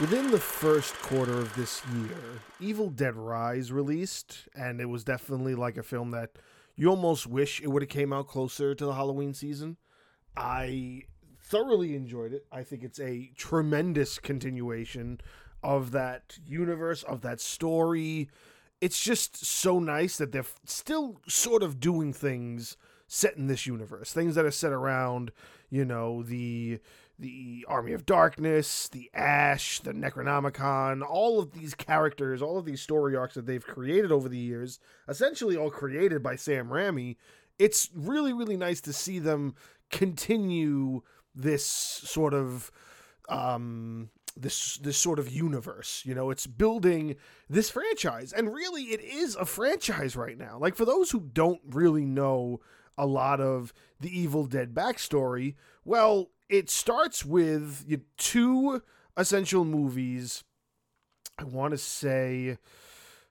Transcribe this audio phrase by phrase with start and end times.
[0.00, 5.54] Within the first quarter of this year, Evil Dead Rise released, and it was definitely
[5.54, 6.30] like a film that
[6.74, 9.76] you almost wish it would have came out closer to the Halloween season.
[10.34, 11.02] I
[11.38, 12.46] thoroughly enjoyed it.
[12.50, 15.20] I think it's a tremendous continuation
[15.62, 18.30] of that universe, of that story.
[18.80, 24.14] It's just so nice that they're still sort of doing things set in this universe,
[24.14, 25.30] things that are set around,
[25.68, 26.78] you know, the
[27.20, 32.80] the Army of Darkness, the Ash, the Necronomicon, all of these characters, all of these
[32.80, 37.16] story arcs that they've created over the years, essentially all created by Sam Raimi.
[37.58, 39.54] It's really, really nice to see them
[39.90, 41.02] continue
[41.34, 42.70] this sort of
[43.28, 47.16] um this this sort of universe you know it's building
[47.48, 51.60] this franchise and really it is a franchise right now like for those who don't
[51.68, 52.60] really know
[52.96, 57.86] a lot of the evil dead backstory well it starts with
[58.18, 58.82] two
[59.16, 60.42] essential movies.
[61.38, 62.58] I want to say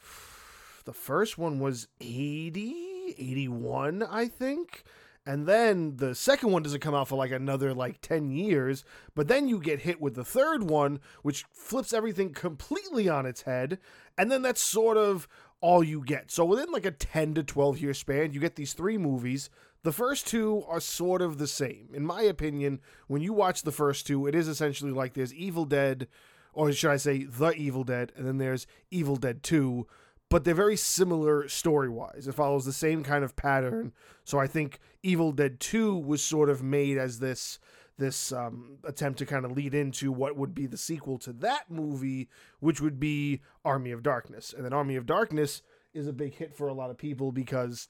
[0.84, 4.84] the first one was 80, 81, I think.
[5.24, 8.84] And then the second one doesn't come out for like another like 10 years.
[9.14, 13.42] But then you get hit with the third one, which flips everything completely on its
[13.42, 13.78] head.
[14.18, 15.28] And then that's sort of
[15.60, 16.32] all you get.
[16.32, 19.48] So within like a 10 to 12 year span, you get these three movies
[19.82, 21.88] the first two are sort of the same.
[21.92, 25.64] In my opinion, when you watch the first two, it is essentially like there's Evil
[25.64, 26.06] Dead,
[26.52, 29.86] or should I say The Evil Dead, and then there's Evil Dead 2,
[30.28, 32.26] but they're very similar story wise.
[32.28, 33.92] It follows the same kind of pattern.
[34.24, 37.58] So I think Evil Dead 2 was sort of made as this
[37.98, 41.70] this um, attempt to kind of lead into what would be the sequel to that
[41.70, 44.54] movie, which would be Army of Darkness.
[44.56, 45.60] And then Army of Darkness
[45.92, 47.88] is a big hit for a lot of people because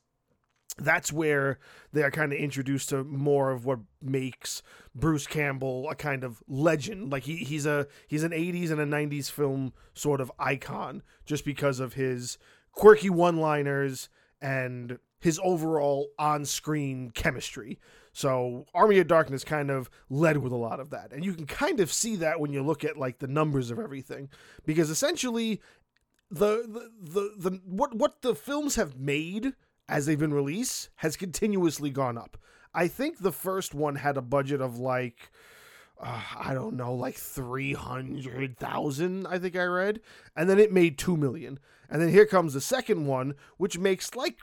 [0.78, 1.58] that's where
[1.92, 4.62] they are kind of introduced to more of what makes
[4.94, 7.10] Bruce Campbell a kind of legend.
[7.10, 11.44] Like he, he's a he's an 80s and a 90s film sort of icon just
[11.44, 12.38] because of his
[12.72, 14.08] quirky one-liners
[14.40, 17.78] and his overall on-screen chemistry.
[18.12, 21.12] So Army of Darkness kind of led with a lot of that.
[21.12, 23.78] And you can kind of see that when you look at like the numbers of
[23.78, 24.28] everything
[24.66, 25.60] because essentially
[26.30, 29.54] the the the, the what what the films have made
[29.88, 32.36] as they've been released has continuously gone up.
[32.74, 35.30] I think the first one had a budget of like
[36.02, 40.00] uh, I don't know, like 300,000, I think I read,
[40.34, 41.60] and then it made 2 million.
[41.88, 44.38] And then here comes the second one which makes like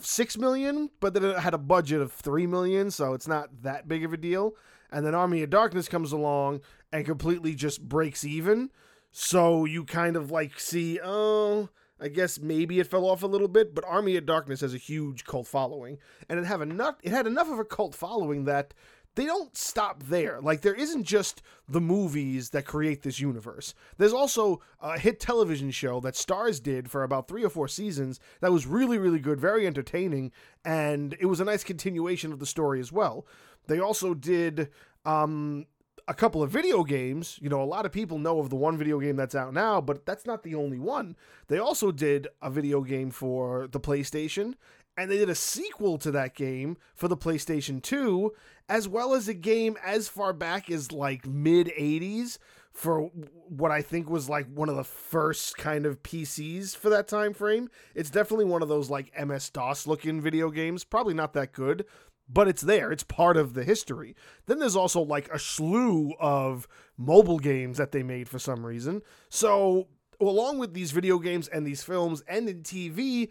[0.00, 3.88] 6 million, but then it had a budget of 3 million, so it's not that
[3.88, 4.54] big of a deal.
[4.90, 6.62] And then Army of Darkness comes along
[6.92, 8.70] and completely just breaks even.
[9.10, 11.68] So you kind of like see, oh,
[12.00, 14.78] I guess maybe it fell off a little bit, but Army of Darkness has a
[14.78, 15.98] huge cult following,
[16.28, 16.96] and it have enough.
[17.02, 18.74] It had enough of a cult following that
[19.18, 20.40] they don't stop there.
[20.40, 23.74] Like there isn't just the movies that create this universe.
[23.96, 28.20] There's also a hit television show that Starz did for about three or four seasons
[28.40, 30.30] that was really, really good, very entertaining,
[30.64, 33.26] and it was a nice continuation of the story as well.
[33.66, 34.70] They also did
[35.04, 35.66] um,
[36.08, 37.38] a couple of video games.
[37.40, 39.80] You know, a lot of people know of the one video game that's out now,
[39.80, 41.14] but that's not the only one.
[41.48, 44.54] They also did a video game for the PlayStation,
[44.96, 48.32] and they did a sequel to that game for the PlayStation 2,
[48.68, 52.38] as well as a game as far back as like mid 80s
[52.72, 53.10] for
[53.48, 57.34] what I think was like one of the first kind of PCs for that time
[57.34, 57.68] frame.
[57.94, 61.84] It's definitely one of those like MS DOS looking video games, probably not that good,
[62.28, 62.92] but it's there.
[62.92, 64.14] It's part of the history.
[64.46, 69.02] Then there's also like a slew of mobile games that they made for some reason.
[69.28, 69.88] So,
[70.20, 73.30] along with these video games and these films and in TV,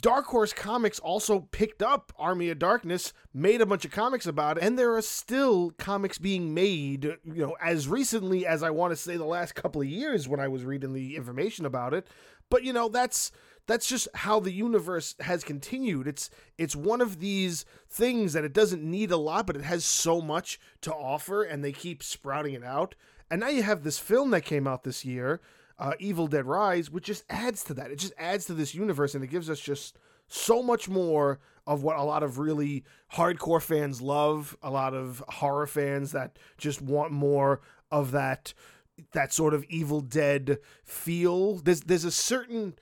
[0.00, 4.58] Dark Horse Comics also picked up Army of Darkness, made a bunch of comics about
[4.58, 8.92] it, and there are still comics being made, you know, as recently as I want
[8.92, 12.08] to say the last couple of years when I was reading the information about it.
[12.50, 13.30] But, you know, that's
[13.66, 16.06] that's just how the universe has continued.
[16.06, 19.84] It's it's one of these things that it doesn't need a lot, but it has
[19.84, 22.94] so much to offer, and they keep sprouting it out.
[23.30, 25.40] And now you have this film that came out this year,
[25.78, 27.90] uh, Evil Dead Rise, which just adds to that.
[27.90, 31.82] It just adds to this universe, and it gives us just so much more of
[31.82, 32.84] what a lot of really
[33.14, 34.56] hardcore fans love.
[34.62, 38.52] A lot of horror fans that just want more of that
[39.12, 41.56] that sort of Evil Dead feel.
[41.56, 42.74] There's there's a certain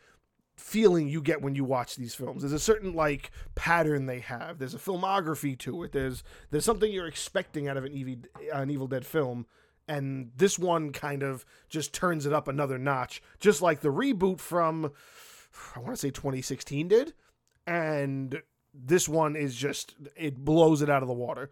[0.56, 2.42] feeling you get when you watch these films.
[2.42, 4.58] There's a certain like pattern they have.
[4.58, 5.92] There's a filmography to it.
[5.92, 9.46] There's there's something you're expecting out of an Evil an Evil Dead film,
[9.88, 14.40] and this one kind of just turns it up another notch, just like the reboot
[14.40, 14.92] from
[15.76, 17.14] I want to say 2016 did,
[17.66, 18.42] and
[18.74, 21.50] this one is just it blows it out of the water.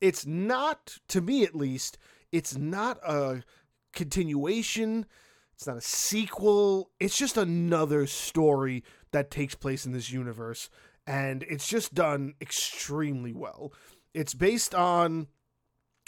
[0.00, 1.98] It's not to me at least.
[2.32, 3.42] It's not a
[3.92, 5.06] continuation.
[5.60, 6.90] It's not a sequel.
[6.98, 10.70] It's just another story that takes place in this universe.
[11.06, 13.70] And it's just done extremely well.
[14.14, 15.26] It's based on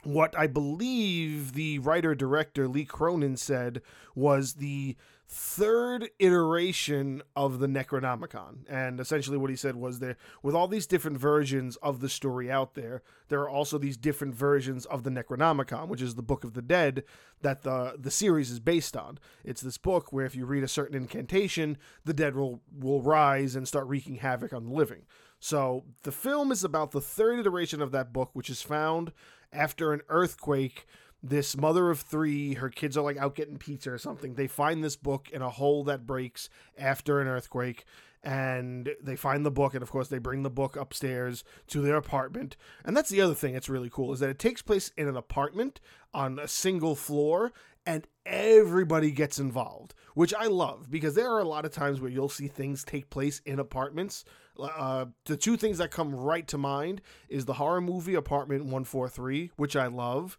[0.05, 3.83] what I believe the writer director Lee Cronin said
[4.15, 4.97] was the
[5.35, 8.59] third iteration of the Necronomicon.
[8.69, 12.51] And essentially, what he said was there, with all these different versions of the story
[12.51, 16.45] out there, there are also these different versions of the Necronomicon, which is the Book
[16.45, 17.03] of the Dead
[17.41, 19.19] that the the series is based on.
[19.43, 23.57] It's this book where if you read a certain incantation, the dead will will rise
[23.57, 25.07] and start wreaking havoc on the living.
[25.41, 29.13] So the film is about the third iteration of that book, which is found
[29.51, 30.87] after an earthquake
[31.23, 34.35] this mother of three, her kids are like out getting pizza or something.
[34.35, 37.85] They find this book in a hole that breaks after an earthquake,
[38.25, 41.97] and they find the book, and of course, they bring the book upstairs to their
[41.97, 42.57] apartment.
[42.85, 45.17] And that's the other thing that's really cool is that it takes place in an
[45.17, 45.81] apartment
[46.13, 47.53] on a single floor,
[47.87, 52.11] and everybody gets involved, which I love because there are a lot of times where
[52.11, 54.25] you'll see things take place in apartments.
[54.59, 59.53] Uh, the two things that come right to mind is the horror movie Apartment 143,
[59.57, 60.39] which I love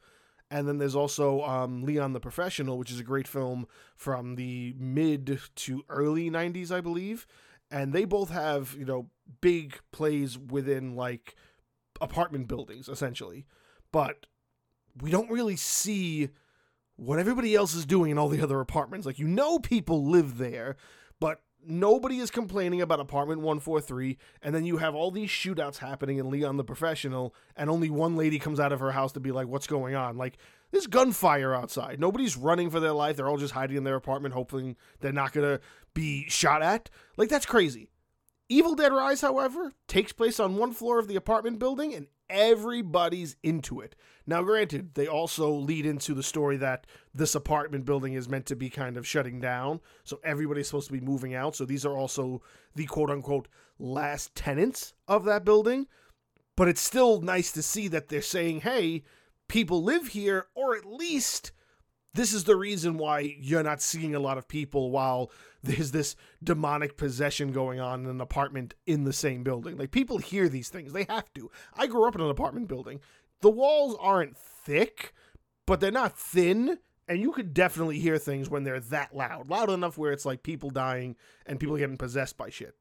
[0.54, 3.66] and then there's also um, Leon the Professional, which is a great film
[3.96, 7.26] from the mid to early 90s, I believe.
[7.72, 9.10] And they both have, you know,
[9.42, 11.36] big plays within like
[12.00, 13.48] apartment buildings, essentially.
[13.92, 14.28] But
[15.02, 16.30] we don't really see
[16.98, 19.08] what everybody else is doing in all the other apartments.
[19.08, 20.76] Like, you know, people live there,
[21.20, 26.18] but nobody is complaining about apartment 143 and then you have all these shootouts happening
[26.18, 29.32] in leon the professional and only one lady comes out of her house to be
[29.32, 30.18] like what's going on?
[30.18, 30.38] Like
[30.72, 32.00] there's gunfire outside.
[32.00, 33.16] Nobody's running for their life.
[33.16, 35.62] They're all just hiding in their apartment hoping they're not to
[35.94, 36.90] be shot at.
[37.18, 37.90] Like that's crazy.
[38.50, 43.38] Evil dead rise however takes place on one floor of the apartment building and everybody's
[43.44, 43.96] into it
[44.26, 48.56] now, granted, they also lead into the story that this apartment building is meant to
[48.56, 49.82] be kind of shutting down.
[50.06, 51.56] So everybody's supposed to be moving out.
[51.56, 52.42] So these are also
[52.76, 53.50] the quote unquote
[53.80, 55.88] last tenants of that building.
[56.56, 59.04] But it's still nice to see that they're saying, hey,
[59.50, 61.52] people live here, or at least
[62.14, 65.32] this is the reason why you're not seeing a lot of people while
[65.64, 69.78] there's this demonic possession going on in an apartment in the same building.
[69.78, 70.94] Like people hear these things.
[70.94, 71.50] They have to.
[71.76, 73.00] I grew up in an apartment building
[73.44, 75.14] the walls aren't thick,
[75.68, 76.80] but they're not thin.
[77.10, 80.42] And you could definitely hear things when they're that loud, loud enough where it's like
[80.42, 82.76] people dying and people getting possessed by shit.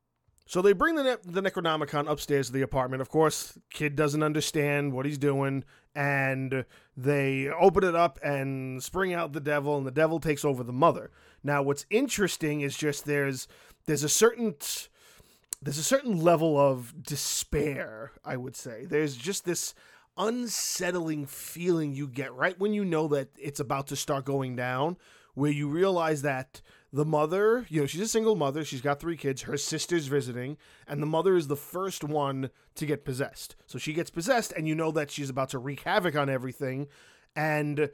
[0.52, 3.00] So they bring the ne- the Necronomicon upstairs to the apartment.
[3.00, 5.64] Of course, kid doesn't understand what he's doing,
[5.94, 10.62] and they open it up and spring out the devil, and the devil takes over
[10.62, 11.10] the mother.
[11.42, 13.48] Now, what's interesting is just there's
[13.86, 14.54] there's a certain
[15.62, 18.12] there's a certain level of despair.
[18.22, 19.74] I would say there's just this
[20.18, 24.98] unsettling feeling you get right when you know that it's about to start going down,
[25.32, 26.60] where you realize that
[26.92, 30.58] the mother, you know, she's a single mother, she's got three kids, her sister's visiting,
[30.86, 33.56] and the mother is the first one to get possessed.
[33.66, 36.88] So she gets possessed, and you know that she's about to wreak havoc on everything.
[37.34, 37.90] And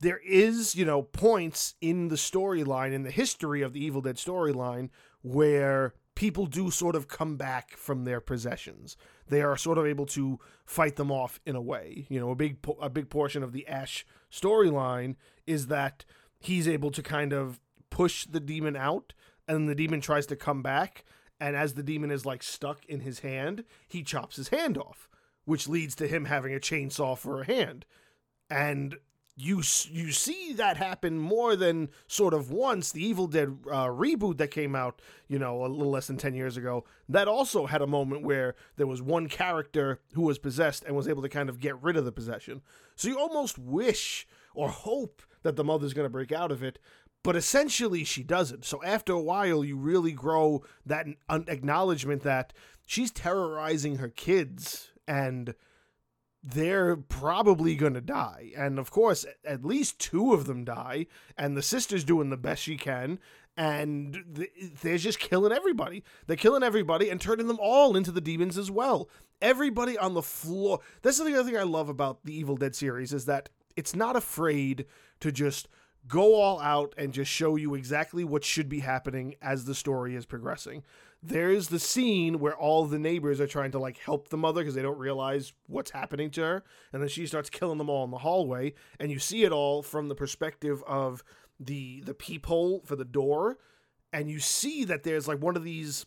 [0.00, 4.16] there is, you know, points in the storyline, in the history of the Evil Dead
[4.16, 4.88] storyline,
[5.22, 8.96] where people do sort of come back from their possessions.
[9.28, 12.06] They are sort of able to fight them off in a way.
[12.08, 15.14] You know, a big a big portion of the Ash storyline
[15.46, 16.04] is that
[16.40, 19.12] he's able to kind of push the demon out
[19.46, 21.04] and the demon tries to come back
[21.40, 25.08] and as the demon is like stuck in his hand, he chops his hand off,
[25.46, 27.86] which leads to him having a chainsaw for a hand.
[28.50, 28.96] And
[29.36, 34.36] you you see that happen more than sort of once the Evil Dead uh, reboot
[34.36, 36.84] that came out, you know, a little less than 10 years ago.
[37.08, 41.08] That also had a moment where there was one character who was possessed and was
[41.08, 42.60] able to kind of get rid of the possession.
[42.96, 46.78] So you almost wish or hope that the mother's going to break out of it,
[47.22, 48.64] but essentially she doesn't.
[48.64, 52.52] So after a while you really grow that acknowledgement that
[52.86, 55.54] she's terrorizing her kids and
[56.42, 58.52] they're probably going to die.
[58.56, 61.06] And of course, at least two of them die,
[61.36, 63.18] and the sister's doing the best she can,
[63.56, 64.46] and
[64.80, 66.02] they're just killing everybody.
[66.26, 69.10] They're killing everybody and turning them all into the demons as well.
[69.42, 70.80] Everybody on the floor.
[71.02, 74.16] That's the other thing I love about the Evil Dead series is that it's not
[74.16, 74.86] afraid
[75.20, 75.68] to just
[76.08, 80.14] go all out and just show you exactly what should be happening as the story
[80.14, 80.82] is progressing.
[81.22, 84.74] There's the scene where all the neighbors are trying to like help the mother because
[84.74, 88.10] they don't realize what's happening to her and then she starts killing them all in
[88.10, 91.22] the hallway and you see it all from the perspective of
[91.58, 93.58] the the peephole for the door
[94.14, 96.06] and you see that there's like one of these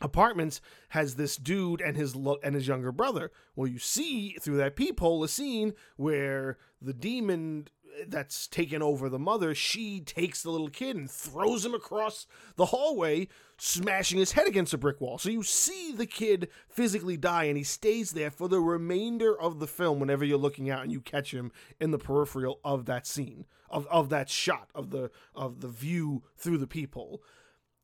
[0.00, 4.56] apartments has this dude and his lo- and his younger brother well you see through
[4.56, 7.68] that peephole a scene where the demon
[8.06, 12.66] that's taken over the mother, she takes the little kid and throws him across the
[12.66, 15.18] hallway, smashing his head against a brick wall.
[15.18, 19.58] So you see the kid physically die, and he stays there for the remainder of
[19.58, 23.06] the film whenever you're looking out and you catch him in the peripheral of that
[23.06, 27.22] scene, of, of that shot, of the of the view through the peephole.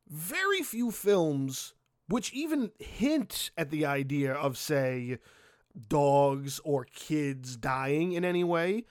[0.08, 1.74] Very few films
[2.10, 5.18] which even hint at the idea of, say,
[5.88, 8.84] dogs or kids dying in any way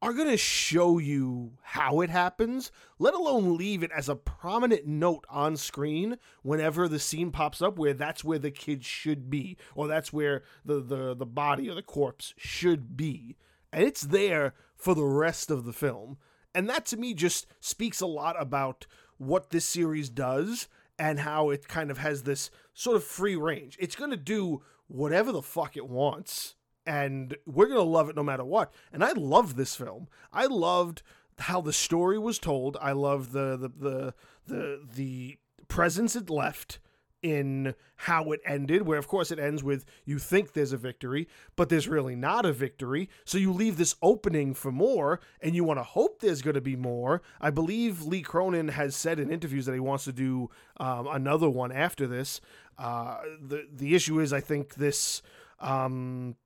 [0.00, 4.86] are going to show you how it happens, let alone leave it as a prominent
[4.86, 9.56] note on screen whenever the scene pops up where that's where the kid should be,
[9.74, 13.34] or that's where the, the, the body or the corpse should be.
[13.72, 16.18] And it's there for the rest of the film.
[16.54, 21.50] And that to me just speaks a lot about what this series does and how
[21.50, 23.76] it kind of has this sort of free range.
[23.80, 26.56] It's going to do whatever the fuck it wants
[26.88, 28.72] and we're going to love it no matter what.
[28.92, 30.08] And I loved this film.
[30.32, 31.02] I loved
[31.38, 32.78] how the story was told.
[32.80, 34.14] I loved the the the
[34.46, 35.38] the, the
[35.68, 36.78] presence it left
[37.22, 41.28] in how it ended, where of course it ends with you think there's a victory,
[41.56, 43.08] but there's really not a victory.
[43.24, 46.60] So you leave this opening for more, and you want to hope there's going to
[46.60, 47.22] be more.
[47.40, 51.50] I believe Lee Cronin has said in interviews that he wants to do um, another
[51.50, 52.40] one after this.
[52.78, 55.22] Uh, the the issue is, I think this.
[55.60, 56.36] Um,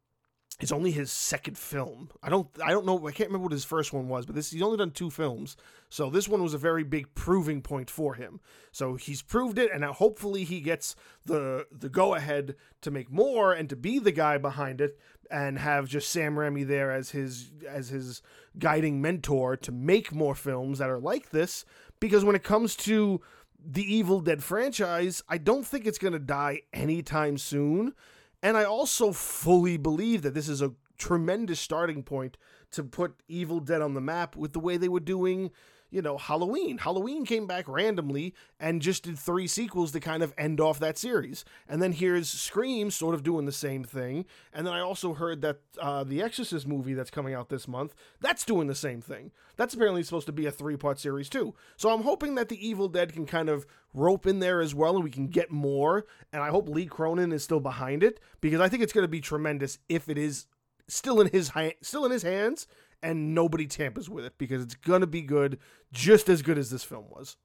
[0.62, 2.08] it's only his second film.
[2.22, 4.52] I don't I don't know I can't remember what his first one was, but this
[4.52, 5.56] he's only done two films.
[5.88, 8.40] So this one was a very big proving point for him.
[8.70, 10.94] So he's proved it and now hopefully he gets
[11.26, 15.00] the the go ahead to make more and to be the guy behind it
[15.32, 18.22] and have just Sam Raimi there as his as his
[18.56, 21.64] guiding mentor to make more films that are like this
[21.98, 23.20] because when it comes to
[23.64, 27.94] the Evil Dead franchise, I don't think it's going to die anytime soon
[28.42, 32.36] and I also fully believe that this is a tremendous starting point
[32.72, 35.50] to put Evil Dead on the map with the way they were doing,
[35.92, 36.78] you know, Halloween.
[36.78, 40.96] Halloween came back randomly and just did three sequels to kind of end off that
[40.96, 41.44] series.
[41.68, 44.24] And then here's Scream sort of doing the same thing.
[44.54, 47.94] And then I also heard that uh, the Exorcist movie that's coming out this month,
[48.20, 49.32] that's doing the same thing.
[49.56, 51.54] That's apparently supposed to be a three part series too.
[51.76, 54.94] So I'm hoping that the Evil Dead can kind of rope in there as well
[54.94, 56.06] and we can get more.
[56.32, 59.08] And I hope Lee Cronin is still behind it because I think it's going to
[59.08, 60.46] be tremendous if it is
[60.88, 62.66] still in his still in his hands
[63.02, 65.58] and nobody tampers with it because it's going to be good
[65.92, 67.36] just as good as this film was.